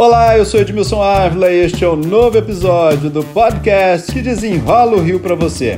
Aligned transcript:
Olá, 0.00 0.38
eu 0.38 0.44
sou 0.44 0.60
Edmilson 0.60 1.02
Ávila 1.02 1.50
e 1.50 1.56
este 1.58 1.84
é 1.84 1.88
o 1.88 1.94
um 1.94 1.96
novo 1.96 2.38
episódio 2.38 3.10
do 3.10 3.24
podcast 3.24 4.12
que 4.12 4.22
desenrola 4.22 4.96
o 4.96 5.02
Rio 5.02 5.18
para 5.18 5.34
você. 5.34 5.76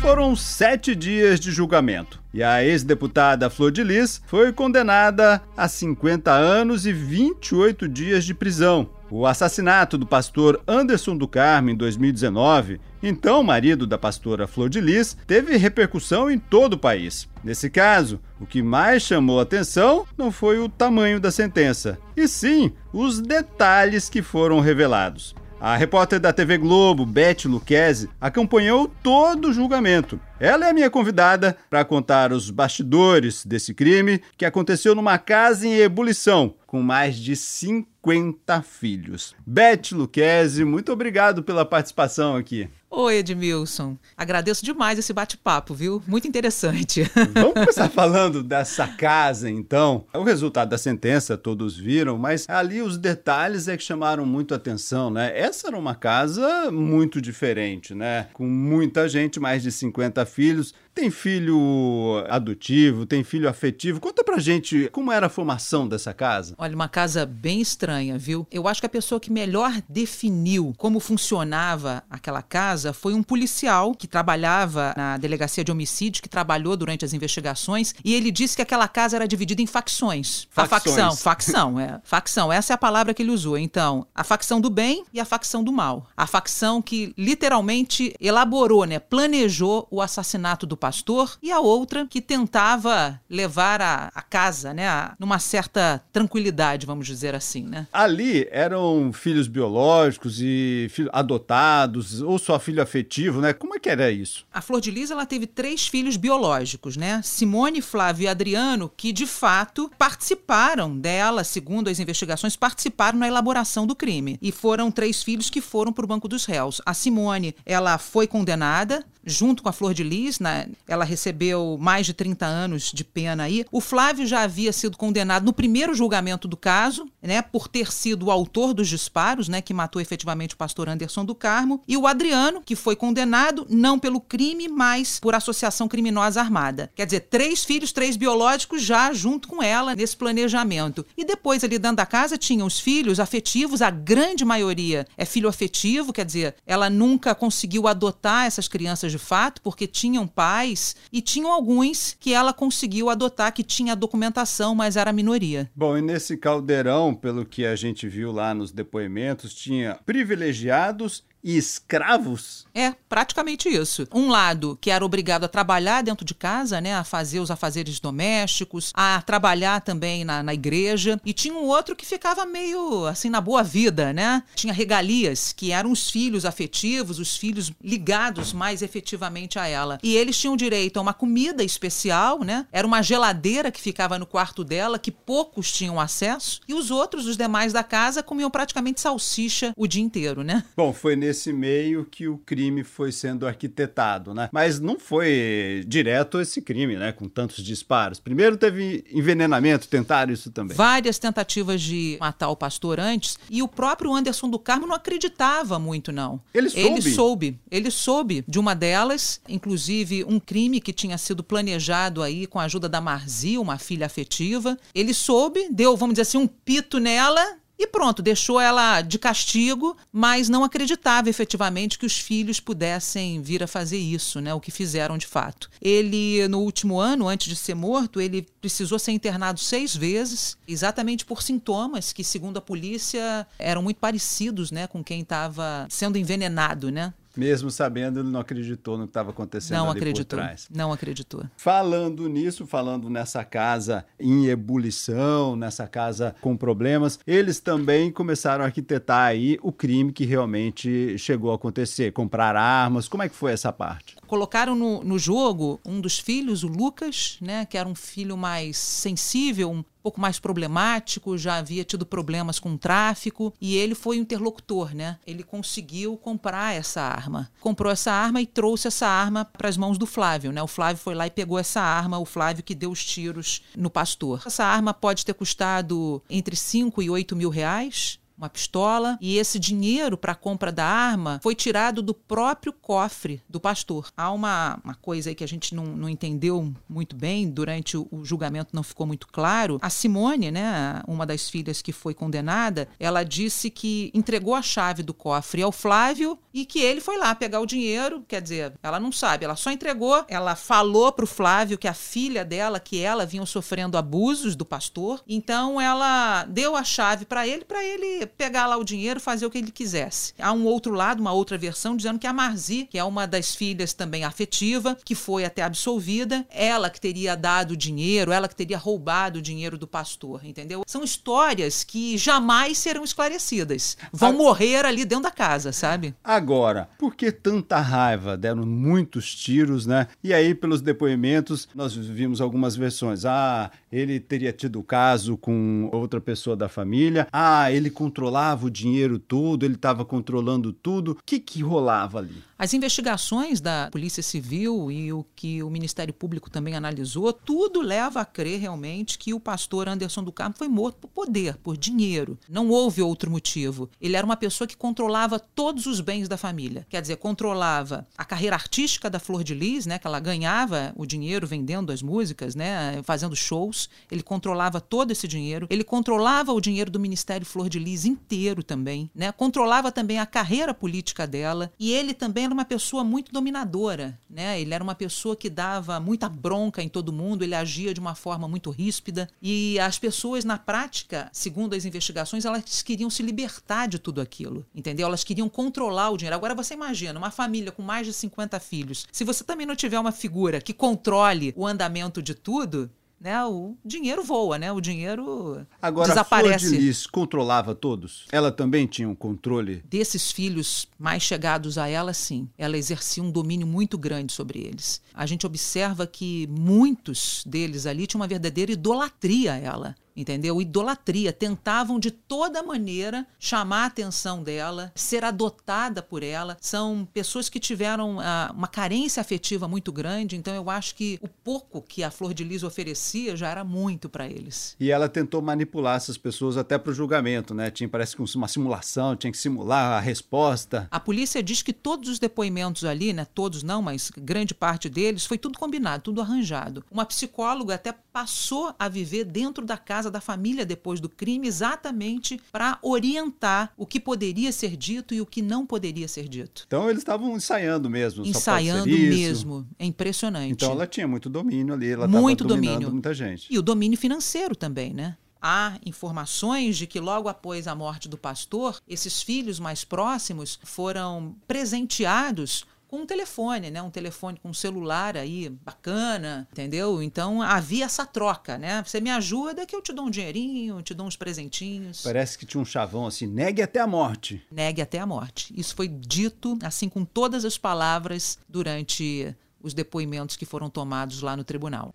Foram 0.00 0.34
sete 0.34 0.94
dias 0.94 1.38
de 1.38 1.52
julgamento 1.52 2.22
e 2.32 2.42
a 2.42 2.64
ex-deputada 2.64 3.50
Flor 3.50 3.70
de 3.70 3.84
Lis 3.84 4.22
foi 4.26 4.50
condenada 4.50 5.42
a 5.54 5.68
50 5.68 6.30
anos 6.32 6.86
e 6.86 6.92
28 6.92 7.86
dias 7.86 8.24
de 8.24 8.32
prisão. 8.32 8.88
O 9.10 9.26
assassinato 9.26 9.98
do 9.98 10.06
pastor 10.06 10.60
Anderson 10.66 11.16
do 11.16 11.28
Carmo 11.28 11.70
em 11.70 11.76
2019, 11.76 12.80
então 13.08 13.42
marido 13.42 13.86
da 13.86 13.98
pastora 13.98 14.46
Flor 14.46 14.68
de 14.68 14.80
Lis, 14.80 15.16
teve 15.26 15.56
repercussão 15.56 16.30
em 16.30 16.38
todo 16.38 16.74
o 16.74 16.78
país. 16.78 17.28
Nesse 17.42 17.68
caso, 17.68 18.20
o 18.40 18.46
que 18.46 18.62
mais 18.62 19.02
chamou 19.02 19.40
atenção 19.40 20.06
não 20.16 20.32
foi 20.32 20.58
o 20.58 20.68
tamanho 20.68 21.20
da 21.20 21.30
sentença, 21.30 21.98
e 22.16 22.26
sim 22.26 22.72
os 22.92 23.20
detalhes 23.20 24.08
que 24.08 24.22
foram 24.22 24.60
revelados. 24.60 25.34
A 25.60 25.76
repórter 25.76 26.20
da 26.20 26.32
TV 26.32 26.58
Globo, 26.58 27.06
Beth 27.06 27.46
Luquezzi, 27.46 28.10
acompanhou 28.20 28.86
todo 29.02 29.48
o 29.48 29.52
julgamento. 29.52 30.20
Ela 30.40 30.66
é 30.66 30.70
a 30.70 30.74
minha 30.74 30.90
convidada 30.90 31.56
para 31.70 31.84
contar 31.84 32.32
os 32.32 32.50
bastidores 32.50 33.46
desse 33.46 33.72
crime 33.72 34.20
que 34.36 34.44
aconteceu 34.44 34.92
numa 34.92 35.16
casa 35.16 35.64
em 35.66 35.76
ebulição, 35.76 36.54
com 36.66 36.82
mais 36.82 37.16
de 37.16 37.36
50 37.36 38.60
filhos. 38.62 39.34
Beth 39.46 39.92
Luquezzi, 39.92 40.64
muito 40.64 40.90
obrigado 40.90 41.44
pela 41.44 41.64
participação 41.64 42.34
aqui. 42.34 42.68
Oi, 42.96 43.16
Edmilson. 43.16 43.98
Agradeço 44.16 44.64
demais 44.64 44.96
esse 45.00 45.12
bate-papo, 45.12 45.74
viu? 45.74 46.00
Muito 46.06 46.28
interessante. 46.28 47.02
Vamos 47.34 47.54
começar 47.54 47.88
falando 47.90 48.40
dessa 48.40 48.86
casa, 48.86 49.50
então. 49.50 50.04
O 50.14 50.22
resultado 50.22 50.68
da 50.68 50.78
sentença 50.78 51.36
todos 51.36 51.76
viram, 51.76 52.16
mas 52.16 52.48
ali 52.48 52.80
os 52.80 52.96
detalhes 52.96 53.66
é 53.66 53.76
que 53.76 53.82
chamaram 53.82 54.24
muito 54.24 54.54
atenção, 54.54 55.10
né? 55.10 55.32
Essa 55.36 55.66
era 55.66 55.76
uma 55.76 55.96
casa 55.96 56.70
muito 56.70 57.20
diferente, 57.20 57.96
né? 57.96 58.28
Com 58.32 58.46
muita 58.46 59.08
gente, 59.08 59.40
mais 59.40 59.64
de 59.64 59.72
50 59.72 60.23
filhos. 60.26 60.74
Tem 60.94 61.10
filho 61.10 62.24
adotivo, 62.28 63.04
tem 63.04 63.24
filho 63.24 63.48
afetivo. 63.48 64.00
Conta 64.00 64.22
pra 64.22 64.38
gente 64.38 64.88
como 64.92 65.10
era 65.10 65.26
a 65.26 65.28
formação 65.28 65.88
dessa 65.88 66.14
casa. 66.14 66.54
Olha, 66.56 66.74
uma 66.74 66.88
casa 66.88 67.26
bem 67.26 67.60
estranha, 67.60 68.16
viu? 68.16 68.46
Eu 68.50 68.68
acho 68.68 68.80
que 68.80 68.86
a 68.86 68.88
pessoa 68.88 69.20
que 69.20 69.30
melhor 69.30 69.72
definiu 69.88 70.72
como 70.78 71.00
funcionava 71.00 72.04
aquela 72.08 72.42
casa 72.42 72.92
foi 72.92 73.12
um 73.12 73.22
policial 73.22 73.92
que 73.92 74.06
trabalhava 74.06 74.94
na 74.96 75.16
delegacia 75.16 75.64
de 75.64 75.72
homicídio, 75.72 76.22
que 76.22 76.28
trabalhou 76.28 76.76
durante 76.76 77.04
as 77.04 77.12
investigações, 77.12 77.94
e 78.04 78.14
ele 78.14 78.30
disse 78.30 78.54
que 78.54 78.62
aquela 78.62 78.86
casa 78.86 79.16
era 79.16 79.26
dividida 79.26 79.60
em 79.60 79.66
facções. 79.66 80.46
facções. 80.50 80.72
A 80.72 81.10
facção, 81.10 81.16
facção, 81.16 81.80
é. 81.80 82.00
Facção, 82.04 82.52
essa 82.52 82.72
é 82.72 82.74
a 82.74 82.78
palavra 82.78 83.12
que 83.12 83.22
ele 83.22 83.32
usou. 83.32 83.58
Então, 83.58 84.06
a 84.14 84.22
facção 84.22 84.60
do 84.60 84.70
bem 84.70 85.04
e 85.12 85.18
a 85.18 85.24
facção 85.24 85.64
do 85.64 85.72
mal. 85.72 86.06
A 86.16 86.26
facção 86.26 86.80
que 86.80 87.12
literalmente 87.18 88.14
elaborou, 88.20 88.84
né, 88.84 89.00
planejou 89.00 89.88
o 89.90 90.00
assassinato 90.00 90.66
do 90.66 90.76
pastor, 90.84 91.38
e 91.42 91.50
a 91.50 91.60
outra 91.60 92.06
que 92.06 92.20
tentava 92.20 93.18
levar 93.30 93.80
a, 93.80 94.12
a 94.14 94.20
casa, 94.20 94.74
né, 94.74 94.86
a, 94.86 95.14
numa 95.18 95.38
certa 95.38 96.04
tranquilidade, 96.12 96.84
vamos 96.84 97.06
dizer 97.06 97.34
assim, 97.34 97.62
né? 97.64 97.86
Ali 97.90 98.46
eram 98.50 99.10
filhos 99.10 99.48
biológicos 99.48 100.42
e 100.42 100.86
filhos 100.90 101.10
adotados, 101.10 102.20
ou 102.20 102.38
só 102.38 102.58
filho 102.58 102.82
afetivo, 102.82 103.40
né? 103.40 103.54
Como 103.54 103.74
é 103.74 103.78
que 103.78 103.88
era 103.88 104.10
isso? 104.10 104.44
A 104.52 104.60
Flor 104.60 104.78
de 104.82 104.90
Lis, 104.90 105.10
ela 105.10 105.24
teve 105.24 105.46
três 105.46 105.88
filhos 105.88 106.18
biológicos, 106.18 106.98
né? 106.98 107.22
Simone, 107.24 107.80
Flávio 107.80 108.24
e 108.24 108.28
Adriano, 108.28 108.92
que 108.94 109.10
de 109.10 109.26
fato 109.26 109.90
participaram 109.96 110.98
dela, 110.98 111.44
segundo 111.44 111.88
as 111.88 111.98
investigações, 111.98 112.56
participaram 112.56 113.18
na 113.18 113.26
elaboração 113.26 113.86
do 113.86 113.96
crime. 113.96 114.38
E 114.42 114.52
foram 114.52 114.90
três 114.90 115.22
filhos 115.22 115.48
que 115.48 115.62
foram 115.62 115.94
para 115.94 116.04
o 116.04 116.08
banco 116.08 116.28
dos 116.28 116.44
réus. 116.44 116.82
A 116.84 116.92
Simone, 116.92 117.56
ela 117.64 117.96
foi 117.96 118.26
condenada 118.26 119.02
junto 119.24 119.62
com 119.62 119.68
a 119.68 119.72
Flor 119.72 119.94
de 119.94 120.02
Lis, 120.02 120.38
né? 120.40 120.66
ela 120.86 121.04
recebeu 121.04 121.76
mais 121.80 122.06
de 122.06 122.14
30 122.14 122.46
anos 122.46 122.92
de 122.92 123.04
pena 123.04 123.44
aí. 123.44 123.64
O 123.70 123.80
Flávio 123.80 124.26
já 124.26 124.42
havia 124.42 124.72
sido 124.72 124.96
condenado 124.96 125.44
no 125.44 125.52
primeiro 125.52 125.94
julgamento 125.94 126.46
do 126.46 126.56
caso, 126.56 127.08
né, 127.22 127.42
por 127.42 127.68
ter 127.68 127.92
sido 127.92 128.26
o 128.26 128.30
autor 128.30 128.74
dos 128.74 128.88
disparos, 128.88 129.48
né, 129.48 129.60
que 129.60 129.74
matou 129.74 130.00
efetivamente 130.00 130.54
o 130.54 130.58
pastor 130.58 130.88
Anderson 130.88 131.24
do 131.24 131.34
Carmo, 131.34 131.80
e 131.86 131.96
o 131.96 132.06
Adriano, 132.06 132.62
que 132.64 132.76
foi 132.76 132.96
condenado 132.96 133.66
não 133.68 133.98
pelo 133.98 134.20
crime, 134.20 134.68
mas 134.68 135.18
por 135.20 135.34
associação 135.34 135.88
criminosa 135.88 136.40
armada. 136.40 136.90
Quer 136.94 137.06
dizer, 137.06 137.20
três 137.20 137.64
filhos, 137.64 137.92
três 137.92 138.16
biológicos 138.16 138.82
já 138.82 139.12
junto 139.12 139.48
com 139.48 139.62
ela 139.62 139.94
nesse 139.94 140.16
planejamento. 140.16 141.04
E 141.16 141.24
depois 141.24 141.64
ali 141.64 141.78
dentro 141.78 141.96
da 141.96 142.06
casa 142.06 142.36
tinham 142.36 142.66
os 142.66 142.78
filhos 142.78 143.18
afetivos, 143.18 143.82
a 143.82 143.90
grande 143.90 144.44
maioria 144.44 145.06
é 145.16 145.24
filho 145.24 145.48
afetivo, 145.48 146.12
quer 146.12 146.24
dizer, 146.24 146.54
ela 146.66 146.90
nunca 146.90 147.34
conseguiu 147.34 147.88
adotar 147.88 148.46
essas 148.46 148.68
crianças 148.68 149.13
de 149.14 149.18
fato, 149.18 149.62
porque 149.62 149.86
tinham 149.86 150.26
pais 150.26 150.96
e 151.12 151.22
tinham 151.22 151.52
alguns 151.52 152.16
que 152.18 152.34
ela 152.34 152.52
conseguiu 152.52 153.08
adotar 153.08 153.54
que 153.54 153.62
tinha 153.62 153.94
documentação, 153.94 154.74
mas 154.74 154.96
era 154.96 155.12
minoria. 155.12 155.70
Bom, 155.74 155.96
e 155.96 156.02
nesse 156.02 156.36
caldeirão, 156.36 157.14
pelo 157.14 157.46
que 157.46 157.64
a 157.64 157.76
gente 157.76 158.08
viu 158.08 158.32
lá 158.32 158.52
nos 158.52 158.72
depoimentos, 158.72 159.54
tinha 159.54 160.00
privilegiados 160.04 161.22
e 161.44 161.58
escravos? 161.58 162.64
É, 162.74 162.94
praticamente 163.08 163.68
isso. 163.68 164.08
Um 164.12 164.30
lado 164.30 164.78
que 164.80 164.90
era 164.90 165.04
obrigado 165.04 165.44
a 165.44 165.48
trabalhar 165.48 166.02
dentro 166.02 166.24
de 166.24 166.34
casa, 166.34 166.80
né, 166.80 166.94
a 166.94 167.04
fazer 167.04 167.38
os 167.38 167.50
afazeres 167.50 168.00
domésticos, 168.00 168.90
a 168.94 169.22
trabalhar 169.22 169.82
também 169.82 170.24
na, 170.24 170.42
na 170.42 170.54
igreja, 170.54 171.20
e 171.24 171.34
tinha 171.34 171.54
um 171.54 171.66
outro 171.66 171.94
que 171.94 172.06
ficava 172.06 172.46
meio 172.46 173.06
assim 173.06 173.28
na 173.28 173.40
boa 173.40 173.62
vida, 173.62 174.12
né? 174.12 174.42
Tinha 174.54 174.72
regalias, 174.72 175.52
que 175.52 175.70
eram 175.70 175.92
os 175.92 176.10
filhos 176.10 176.44
afetivos, 176.46 177.18
os 177.18 177.36
filhos 177.36 177.70
ligados 177.82 178.52
mais 178.52 178.80
efetivamente 178.80 179.58
a 179.58 179.66
ela. 179.66 179.98
E 180.02 180.16
eles 180.16 180.38
tinham 180.38 180.56
direito 180.56 180.98
a 180.98 181.02
uma 181.02 181.12
comida 181.12 181.62
especial, 181.62 182.42
né? 182.42 182.66
Era 182.72 182.86
uma 182.86 183.02
geladeira 183.02 183.70
que 183.70 183.80
ficava 183.80 184.18
no 184.18 184.26
quarto 184.26 184.64
dela, 184.64 184.98
que 184.98 185.10
poucos 185.10 185.70
tinham 185.70 186.00
acesso, 186.00 186.60
e 186.66 186.72
os 186.72 186.90
outros, 186.90 187.26
os 187.26 187.36
demais 187.36 187.72
da 187.72 187.84
casa, 187.84 188.22
comiam 188.22 188.50
praticamente 188.50 189.00
salsicha 189.00 189.72
o 189.76 189.86
dia 189.86 190.02
inteiro, 190.02 190.42
né? 190.42 190.64
Bom, 190.76 190.92
foi 190.92 191.14
nesse 191.14 191.33
nesse 191.34 191.52
meio 191.52 192.04
que 192.04 192.28
o 192.28 192.38
crime 192.38 192.84
foi 192.84 193.10
sendo 193.10 193.44
arquitetado, 193.44 194.32
né? 194.32 194.48
Mas 194.52 194.78
não 194.78 195.00
foi 195.00 195.84
direto 195.84 196.40
esse 196.40 196.62
crime, 196.62 196.96
né? 196.96 197.10
Com 197.10 197.28
tantos 197.28 197.62
disparos. 197.64 198.20
Primeiro 198.20 198.56
teve 198.56 199.04
envenenamento, 199.10 199.88
tentaram 199.88 200.32
isso 200.32 200.52
também. 200.52 200.76
Várias 200.76 201.18
tentativas 201.18 201.82
de 201.82 202.16
matar 202.20 202.50
o 202.50 202.56
pastor 202.56 203.00
antes 203.00 203.36
e 203.50 203.62
o 203.62 203.68
próprio 203.68 204.14
Anderson 204.14 204.48
do 204.48 204.60
Carmo 204.60 204.86
não 204.86 204.94
acreditava 204.94 205.76
muito, 205.76 206.12
não. 206.12 206.40
Ele 206.54 206.70
soube? 206.70 206.88
Ele 206.88 207.02
soube. 207.02 207.58
Ele 207.68 207.90
soube 207.90 208.44
de 208.46 208.58
uma 208.60 208.74
delas, 208.74 209.40
inclusive 209.48 210.24
um 210.24 210.38
crime 210.38 210.80
que 210.80 210.92
tinha 210.92 211.18
sido 211.18 211.42
planejado 211.42 212.22
aí 212.22 212.46
com 212.46 212.60
a 212.60 212.64
ajuda 212.64 212.88
da 212.88 213.00
Marzi, 213.00 213.58
uma 213.58 213.76
filha 213.76 214.06
afetiva. 214.06 214.78
Ele 214.94 215.12
soube, 215.12 215.68
deu, 215.70 215.96
vamos 215.96 216.14
dizer 216.14 216.22
assim, 216.22 216.38
um 216.38 216.46
pito 216.46 217.00
nela 217.00 217.44
e 217.78 217.86
pronto, 217.86 218.22
deixou 218.22 218.60
ela 218.60 219.00
de 219.02 219.18
castigo, 219.18 219.96
mas 220.12 220.48
não 220.48 220.62
acreditava 220.62 221.28
efetivamente 221.28 221.98
que 221.98 222.06
os 222.06 222.18
filhos 222.18 222.60
pudessem 222.60 223.42
vir 223.42 223.62
a 223.62 223.66
fazer 223.66 223.98
isso, 223.98 224.40
né? 224.40 224.54
O 224.54 224.60
que 224.60 224.70
fizeram 224.70 225.18
de 225.18 225.26
fato. 225.26 225.68
Ele, 225.80 226.46
no 226.48 226.60
último 226.60 226.98
ano, 226.98 227.28
antes 227.28 227.48
de 227.48 227.56
ser 227.56 227.74
morto, 227.74 228.20
ele 228.20 228.46
precisou 228.60 228.98
ser 228.98 229.12
internado 229.12 229.58
seis 229.58 229.94
vezes, 229.94 230.56
exatamente 230.68 231.24
por 231.24 231.42
sintomas 231.42 232.12
que, 232.12 232.22
segundo 232.22 232.58
a 232.58 232.62
polícia, 232.62 233.46
eram 233.58 233.82
muito 233.82 233.98
parecidos, 233.98 234.70
né, 234.70 234.86
com 234.86 235.02
quem 235.02 235.20
estava 235.20 235.86
sendo 235.90 236.16
envenenado, 236.16 236.90
né? 236.90 237.12
Mesmo 237.36 237.70
sabendo, 237.70 238.20
ele 238.20 238.28
não 238.28 238.40
acreditou 238.40 238.96
no 238.96 239.04
que 239.04 239.10
estava 239.10 239.30
acontecendo 239.30 239.76
não 239.76 239.90
ali 239.90 239.98
acreditou, 239.98 240.38
por 240.38 240.44
trás. 240.44 240.68
Não 240.74 240.92
acreditou. 240.92 241.44
Falando 241.56 242.28
nisso, 242.28 242.66
falando 242.66 243.10
nessa 243.10 243.44
casa 243.44 244.04
em 244.18 244.46
ebulição, 244.46 245.56
nessa 245.56 245.86
casa 245.86 246.34
com 246.40 246.56
problemas, 246.56 247.18
eles 247.26 247.60
também 247.60 248.10
começaram 248.10 248.64
a 248.64 248.66
arquitetar 248.66 249.26
aí 249.26 249.58
o 249.62 249.72
crime 249.72 250.12
que 250.12 250.24
realmente 250.24 251.16
chegou 251.18 251.52
a 251.52 251.56
acontecer, 251.56 252.12
comprar 252.12 252.56
armas. 252.56 253.08
Como 253.08 253.22
é 253.22 253.28
que 253.28 253.34
foi 253.34 253.52
essa 253.52 253.72
parte? 253.72 254.16
Colocaram 254.26 254.74
no, 254.74 255.02
no 255.02 255.18
jogo 255.18 255.80
um 255.84 256.00
dos 256.00 256.18
filhos, 256.18 256.62
o 256.64 256.68
Lucas, 256.68 257.36
né, 257.40 257.64
que 257.66 257.76
era 257.76 257.88
um 257.88 257.94
filho 257.94 258.36
mais 258.36 258.76
sensível, 258.76 259.70
um 259.70 259.84
pouco 260.04 260.20
mais 260.20 260.38
problemático, 260.38 261.38
já 261.38 261.56
havia 261.56 261.82
tido 261.82 262.04
problemas 262.04 262.58
com 262.58 262.74
o 262.74 262.78
tráfico 262.78 263.54
e 263.58 263.74
ele 263.74 263.94
foi 263.94 264.18
o 264.18 264.20
interlocutor, 264.20 264.94
né? 264.94 265.18
Ele 265.26 265.42
conseguiu 265.42 266.14
comprar 266.18 266.74
essa 266.74 267.00
arma. 267.00 267.50
Comprou 267.58 267.90
essa 267.90 268.12
arma 268.12 268.42
e 268.42 268.46
trouxe 268.46 268.88
essa 268.88 269.06
arma 269.06 269.46
para 269.46 269.66
as 269.66 269.78
mãos 269.78 269.96
do 269.96 270.04
Flávio, 270.04 270.52
né? 270.52 270.62
O 270.62 270.66
Flávio 270.66 271.02
foi 271.02 271.14
lá 271.14 271.26
e 271.26 271.30
pegou 271.30 271.58
essa 271.58 271.80
arma, 271.80 272.18
o 272.18 272.26
Flávio 272.26 272.62
que 272.62 272.74
deu 272.74 272.90
os 272.90 273.02
tiros 273.02 273.62
no 273.74 273.88
pastor. 273.88 274.42
Essa 274.44 274.64
arma 274.64 274.92
pode 274.92 275.24
ter 275.24 275.32
custado 275.32 276.22
entre 276.28 276.54
5 276.54 277.02
e 277.02 277.08
8 277.08 277.34
mil 277.34 277.48
reais 277.48 278.18
uma 278.36 278.48
pistola, 278.48 279.16
e 279.20 279.38
esse 279.38 279.58
dinheiro 279.58 280.16
para 280.16 280.32
a 280.32 280.36
compra 280.36 280.72
da 280.72 280.84
arma 280.84 281.40
foi 281.42 281.54
tirado 281.54 282.02
do 282.02 282.12
próprio 282.12 282.72
cofre 282.72 283.42
do 283.48 283.60
pastor. 283.60 284.08
Há 284.16 284.30
uma, 284.32 284.80
uma 284.84 284.94
coisa 284.94 285.30
aí 285.30 285.34
que 285.34 285.44
a 285.44 285.48
gente 285.48 285.74
não, 285.74 285.84
não 285.84 286.08
entendeu 286.08 286.72
muito 286.88 287.14
bem, 287.14 287.48
durante 287.48 287.96
o, 287.96 288.08
o 288.10 288.24
julgamento 288.24 288.74
não 288.74 288.82
ficou 288.82 289.06
muito 289.06 289.28
claro. 289.28 289.78
A 289.80 289.88
Simone, 289.88 290.50
né, 290.50 291.00
uma 291.06 291.24
das 291.24 291.48
filhas 291.48 291.80
que 291.80 291.92
foi 291.92 292.12
condenada, 292.12 292.88
ela 292.98 293.22
disse 293.22 293.70
que 293.70 294.10
entregou 294.12 294.54
a 294.54 294.62
chave 294.62 295.02
do 295.02 295.14
cofre 295.14 295.62
ao 295.62 295.72
Flávio 295.72 296.38
e 296.52 296.64
que 296.64 296.80
ele 296.80 297.00
foi 297.00 297.16
lá 297.16 297.34
pegar 297.34 297.60
o 297.60 297.66
dinheiro, 297.66 298.24
quer 298.26 298.42
dizer, 298.42 298.72
ela 298.82 298.98
não 298.98 299.12
sabe, 299.12 299.44
ela 299.44 299.56
só 299.56 299.70
entregou, 299.70 300.24
ela 300.28 300.56
falou 300.56 301.12
para 301.12 301.24
o 301.24 301.28
Flávio 301.28 301.78
que 301.78 301.88
a 301.88 301.94
filha 301.94 302.44
dela, 302.44 302.80
que 302.80 303.00
ela 303.00 303.26
vinham 303.26 303.46
sofrendo 303.46 303.96
abusos 303.96 304.56
do 304.56 304.64
pastor, 304.64 305.22
então 305.26 305.80
ela 305.80 306.44
deu 306.44 306.76
a 306.76 306.84
chave 306.84 307.24
para 307.24 307.46
ele, 307.46 307.64
para 307.64 307.84
ele 307.84 308.23
pegar 308.26 308.66
lá 308.66 308.76
o 308.76 308.84
dinheiro, 308.84 309.20
fazer 309.20 309.46
o 309.46 309.50
que 309.50 309.58
ele 309.58 309.70
quisesse. 309.70 310.32
Há 310.38 310.52
um 310.52 310.64
outro 310.64 310.94
lado, 310.94 311.20
uma 311.20 311.32
outra 311.32 311.56
versão, 311.58 311.96
dizendo 311.96 312.18
que 312.18 312.26
a 312.26 312.32
Marzi, 312.32 312.88
que 312.90 312.98
é 312.98 313.04
uma 313.04 313.26
das 313.26 313.54
filhas 313.54 313.92
também 313.92 314.24
afetiva, 314.24 314.96
que 315.04 315.14
foi 315.14 315.44
até 315.44 315.62
absolvida, 315.62 316.46
ela 316.50 316.90
que 316.90 317.00
teria 317.00 317.36
dado 317.36 317.72
o 317.72 317.76
dinheiro, 317.76 318.32
ela 318.32 318.48
que 318.48 318.56
teria 318.56 318.78
roubado 318.78 319.38
o 319.38 319.42
dinheiro 319.42 319.78
do 319.78 319.86
pastor, 319.86 320.44
entendeu? 320.44 320.82
São 320.86 321.02
histórias 321.02 321.84
que 321.84 322.16
jamais 322.18 322.78
serão 322.78 323.04
esclarecidas. 323.04 323.96
Vão 324.12 324.30
a... 324.30 324.32
morrer 324.32 324.84
ali 324.84 325.04
dentro 325.04 325.24
da 325.24 325.30
casa, 325.30 325.72
sabe? 325.72 326.14
Agora, 326.22 326.88
por 326.98 327.14
que 327.14 327.30
tanta 327.30 327.80
raiva? 327.80 328.36
Deram 328.36 328.66
muitos 328.66 329.34
tiros, 329.34 329.86
né? 329.86 330.08
E 330.22 330.32
aí, 330.32 330.54
pelos 330.54 330.80
depoimentos, 330.80 331.68
nós 331.74 331.94
vimos 331.94 332.40
algumas 332.40 332.76
versões. 332.76 333.24
Ah, 333.24 333.70
ele 333.90 334.18
teria 334.18 334.52
tido 334.52 334.82
caso 334.82 335.36
com 335.36 335.88
outra 335.92 336.20
pessoa 336.20 336.56
da 336.56 336.68
família. 336.68 337.28
Ah, 337.32 337.70
ele 337.70 337.90
controlava 338.14 338.66
o 338.66 338.70
dinheiro 338.70 339.18
todo, 339.18 339.64
ele 339.64 339.74
estava 339.74 340.04
controlando 340.04 340.72
tudo. 340.72 341.12
O 341.12 341.18
que, 341.26 341.40
que 341.40 341.60
rolava 341.62 342.18
ali? 342.18 342.44
As 342.56 342.72
investigações 342.72 343.60
da 343.60 343.88
Polícia 343.90 344.22
Civil 344.22 344.90
e 344.90 345.12
o 345.12 345.26
que 345.34 345.60
o 345.62 345.68
Ministério 345.68 346.14
Público 346.14 346.48
também 346.48 346.76
analisou, 346.76 347.32
tudo 347.32 347.82
leva 347.82 348.20
a 348.20 348.24
crer 348.24 348.60
realmente 348.60 349.18
que 349.18 349.34
o 349.34 349.40
pastor 349.40 349.88
Anderson 349.88 350.22
do 350.22 350.30
Carmo 350.30 350.54
foi 350.56 350.68
morto 350.68 350.98
por 350.98 351.08
poder, 351.08 351.56
por 351.56 351.76
dinheiro. 351.76 352.38
Não 352.48 352.70
houve 352.70 353.02
outro 353.02 353.28
motivo. 353.28 353.90
Ele 354.00 354.14
era 354.14 354.24
uma 354.24 354.36
pessoa 354.36 354.68
que 354.68 354.76
controlava 354.76 355.40
todos 355.40 355.86
os 355.86 356.00
bens 356.00 356.28
da 356.28 356.36
família. 356.36 356.86
Quer 356.88 357.02
dizer, 357.02 357.16
controlava 357.16 358.06
a 358.16 358.24
carreira 358.24 358.54
artística 358.54 359.10
da 359.10 359.18
Flor 359.18 359.42
de 359.42 359.54
Lis, 359.54 359.84
né, 359.84 359.98
que 359.98 360.06
ela 360.06 360.20
ganhava 360.20 360.92
o 360.96 361.04
dinheiro 361.04 361.46
vendendo 361.46 361.90
as 361.90 362.00
músicas, 362.00 362.54
né, 362.54 363.02
fazendo 363.02 363.34
shows. 363.34 363.90
Ele 364.08 364.22
controlava 364.22 364.80
todo 364.80 365.10
esse 365.10 365.26
dinheiro. 365.26 365.66
Ele 365.68 365.82
controlava 365.82 366.52
o 366.52 366.60
dinheiro 366.60 366.90
do 366.90 367.00
Ministério 367.00 367.44
Flor 367.44 367.68
de 367.68 367.80
Lis 367.80 368.03
inteiro 368.04 368.62
também, 368.62 369.10
né? 369.14 369.32
Controlava 369.32 369.90
também 369.92 370.18
a 370.18 370.26
carreira 370.26 370.72
política 370.74 371.26
dela 371.26 371.72
e 371.78 371.92
ele 371.92 372.14
também 372.14 372.44
era 372.44 372.54
uma 372.54 372.64
pessoa 372.64 373.04
muito 373.04 373.32
dominadora, 373.32 374.18
né? 374.28 374.60
Ele 374.60 374.74
era 374.74 374.82
uma 374.82 374.94
pessoa 374.94 375.36
que 375.36 375.50
dava 375.50 375.98
muita 376.00 376.28
bronca 376.28 376.82
em 376.82 376.88
todo 376.88 377.12
mundo, 377.12 377.42
ele 377.42 377.54
agia 377.54 377.94
de 377.94 378.00
uma 378.00 378.14
forma 378.14 378.48
muito 378.48 378.70
ríspida 378.70 379.28
e 379.40 379.78
as 379.78 379.98
pessoas 379.98 380.44
na 380.44 380.58
prática, 380.58 381.30
segundo 381.32 381.74
as 381.74 381.84
investigações, 381.84 382.44
elas 382.44 382.82
queriam 382.82 383.10
se 383.10 383.22
libertar 383.22 383.86
de 383.86 383.98
tudo 383.98 384.20
aquilo, 384.20 384.64
entendeu? 384.74 385.06
Elas 385.06 385.24
queriam 385.24 385.48
controlar 385.48 386.10
o 386.10 386.16
dinheiro. 386.16 386.36
Agora 386.36 386.54
você 386.54 386.74
imagina 386.74 387.18
uma 387.18 387.30
família 387.30 387.72
com 387.72 387.82
mais 387.82 388.06
de 388.06 388.12
50 388.12 388.58
filhos, 388.60 389.06
se 389.12 389.24
você 389.24 389.44
também 389.44 389.66
não 389.66 389.76
tiver 389.76 389.98
uma 389.98 390.12
figura 390.12 390.60
que 390.60 390.72
controle 390.72 391.52
o 391.56 391.66
andamento 391.66 392.22
de 392.22 392.34
tudo, 392.34 392.90
né, 393.24 393.42
o 393.46 393.74
dinheiro 393.82 394.22
voa, 394.22 394.58
né? 394.58 394.70
O 394.70 394.82
dinheiro 394.82 395.66
Agora, 395.80 396.08
desaparece. 396.08 396.66
Agora, 396.66 396.82
Lis 396.82 397.06
controlava 397.06 397.74
todos? 397.74 398.26
Ela 398.30 398.52
também 398.52 398.86
tinha 398.86 399.08
um 399.08 399.14
controle? 399.14 399.82
Desses 399.88 400.30
filhos 400.30 400.86
mais 400.98 401.22
chegados 401.22 401.78
a 401.78 401.88
ela, 401.88 402.12
sim. 402.12 402.46
Ela 402.58 402.76
exercia 402.76 403.22
um 403.22 403.30
domínio 403.30 403.66
muito 403.66 403.96
grande 403.96 404.30
sobre 404.30 404.58
eles. 404.58 405.00
A 405.14 405.24
gente 405.24 405.46
observa 405.46 406.06
que 406.06 406.46
muitos 406.48 407.42
deles 407.46 407.86
ali 407.86 408.06
tinham 408.06 408.20
uma 408.20 408.28
verdadeira 408.28 408.72
idolatria 408.72 409.54
a 409.54 409.56
ela 409.56 409.94
entendeu? 410.16 410.60
Idolatria. 410.60 411.32
Tentavam 411.32 411.98
de 411.98 412.10
toda 412.10 412.62
maneira 412.62 413.26
chamar 413.38 413.84
a 413.84 413.86
atenção 413.86 414.42
dela, 414.42 414.92
ser 414.94 415.24
adotada 415.24 416.02
por 416.02 416.22
ela. 416.22 416.56
São 416.60 417.06
pessoas 417.12 417.48
que 417.48 417.60
tiveram 417.60 418.18
uh, 418.18 418.52
uma 418.54 418.68
carência 418.68 419.20
afetiva 419.20 419.66
muito 419.68 419.92
grande, 419.92 420.36
então 420.36 420.54
eu 420.54 420.70
acho 420.70 420.94
que 420.94 421.18
o 421.22 421.28
pouco 421.28 421.82
que 421.82 422.02
a 422.02 422.10
Flor 422.10 422.34
de 422.34 422.44
Lis 422.44 422.62
oferecia 422.62 423.36
já 423.36 423.48
era 423.48 423.64
muito 423.64 424.08
para 424.08 424.26
eles. 424.26 424.76
E 424.78 424.90
ela 424.90 425.08
tentou 425.08 425.42
manipular 425.42 425.96
essas 425.96 426.16
pessoas 426.16 426.56
até 426.56 426.78
para 426.78 426.90
o 426.90 426.94
julgamento, 426.94 427.54
né? 427.54 427.70
Tinha, 427.70 427.88
parece 427.88 428.16
que 428.16 428.22
uma 428.36 428.48
simulação, 428.48 429.16
tinha 429.16 429.30
que 429.30 429.38
simular 429.38 429.92
a 429.92 430.00
resposta. 430.00 430.88
A 430.90 431.00
polícia 431.00 431.42
diz 431.42 431.62
que 431.62 431.72
todos 431.72 432.08
os 432.08 432.18
depoimentos 432.18 432.84
ali, 432.84 433.12
né? 433.12 433.26
Todos 433.34 433.62
não, 433.62 433.82
mas 433.82 434.10
grande 434.16 434.54
parte 434.54 434.88
deles, 434.88 435.26
foi 435.26 435.38
tudo 435.38 435.58
combinado, 435.58 436.04
tudo 436.04 436.20
arranjado. 436.20 436.84
Uma 436.90 437.04
psicóloga 437.04 437.74
até 437.74 437.92
passou 437.92 438.74
a 438.78 438.88
viver 438.88 439.24
dentro 439.24 439.64
da 439.64 439.76
casa 439.76 440.03
casa 440.04 440.10
da 440.10 440.20
família 440.20 440.66
depois 440.66 441.00
do 441.00 441.08
crime, 441.08 441.48
exatamente 441.48 442.40
para 442.52 442.78
orientar 442.82 443.72
o 443.76 443.86
que 443.86 443.98
poderia 443.98 444.52
ser 444.52 444.76
dito 444.76 445.14
e 445.14 445.20
o 445.20 445.26
que 445.26 445.40
não 445.40 445.66
poderia 445.66 446.06
ser 446.06 446.28
dito. 446.28 446.64
Então 446.66 446.90
eles 446.90 446.98
estavam 446.98 447.34
ensaiando 447.34 447.88
mesmo. 447.88 448.24
Ensaiando 448.24 448.86
mesmo. 448.86 449.66
É 449.78 449.86
impressionante. 449.86 450.52
Então 450.52 450.72
ela 450.72 450.86
tinha 450.86 451.08
muito 451.08 451.30
domínio 451.30 451.74
ali, 451.74 451.90
ela 451.90 452.06
muito 452.06 452.44
domínio. 452.44 452.90
muita 452.90 453.14
gente. 453.14 453.46
E 453.50 453.58
o 453.58 453.62
domínio 453.62 453.96
financeiro 453.96 454.54
também, 454.54 454.92
né? 454.92 455.16
Há 455.40 455.78
informações 455.84 456.76
de 456.76 456.86
que 456.86 456.98
logo 456.98 457.28
após 457.28 457.68
a 457.68 457.74
morte 457.74 458.08
do 458.08 458.16
pastor, 458.16 458.80
esses 458.88 459.22
filhos 459.22 459.60
mais 459.60 459.84
próximos 459.84 460.58
foram 460.62 461.36
presenteados 461.46 462.64
com 462.94 463.00
um 463.00 463.06
telefone, 463.06 463.72
né? 463.72 463.82
Um 463.82 463.90
telefone 463.90 464.38
com 464.38 464.50
um 464.50 464.54
celular 464.54 465.16
aí 465.16 465.48
bacana, 465.48 466.46
entendeu? 466.52 467.02
Então 467.02 467.42
havia 467.42 467.86
essa 467.86 468.06
troca, 468.06 468.56
né? 468.56 468.84
Você 468.86 469.00
me 469.00 469.10
ajuda 469.10 469.66
que 469.66 469.74
eu 469.74 469.82
te 469.82 469.92
dou 469.92 470.06
um 470.06 470.10
dinheirinho, 470.10 470.80
te 470.80 470.94
dou 470.94 471.04
uns 471.04 471.16
presentinhos. 471.16 472.02
Parece 472.02 472.38
que 472.38 472.46
tinha 472.46 472.60
um 472.60 472.64
chavão 472.64 473.04
assim, 473.04 473.26
negue 473.26 473.60
até 473.60 473.80
a 473.80 473.86
morte. 473.86 474.40
Negue 474.48 474.80
até 474.80 475.00
a 475.00 475.06
morte. 475.06 475.52
Isso 475.56 475.74
foi 475.74 475.88
dito 475.88 476.56
assim 476.62 476.88
com 476.88 477.04
todas 477.04 477.44
as 477.44 477.58
palavras 477.58 478.38
durante 478.48 479.34
os 479.60 479.74
depoimentos 479.74 480.36
que 480.36 480.46
foram 480.46 480.70
tomados 480.70 481.20
lá 481.20 481.36
no 481.36 481.42
tribunal. 481.42 481.92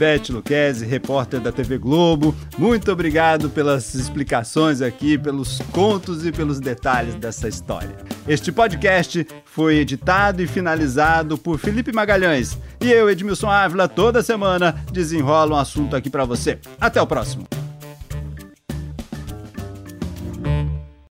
Beth 0.00 0.30
Luquezzi, 0.30 0.86
repórter 0.86 1.40
da 1.40 1.52
TV 1.52 1.76
Globo. 1.76 2.34
Muito 2.56 2.90
obrigado 2.90 3.50
pelas 3.50 3.94
explicações 3.94 4.80
aqui, 4.80 5.18
pelos 5.18 5.58
contos 5.72 6.24
e 6.24 6.32
pelos 6.32 6.58
detalhes 6.58 7.16
dessa 7.16 7.46
história. 7.46 7.94
Este 8.26 8.50
podcast 8.50 9.26
foi 9.44 9.76
editado 9.76 10.42
e 10.42 10.46
finalizado 10.46 11.36
por 11.36 11.58
Felipe 11.58 11.92
Magalhães. 11.92 12.58
E 12.80 12.90
eu, 12.90 13.10
Edmilson 13.10 13.50
Ávila, 13.50 13.86
toda 13.88 14.22
semana 14.22 14.74
desenrola 14.90 15.56
um 15.56 15.58
assunto 15.58 15.94
aqui 15.94 16.08
para 16.08 16.24
você. 16.24 16.58
Até 16.80 17.02
o 17.02 17.06
próximo. 17.06 17.59